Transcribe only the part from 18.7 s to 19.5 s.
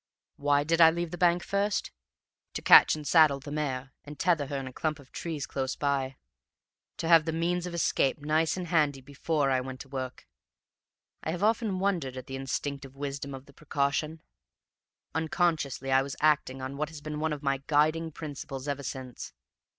since.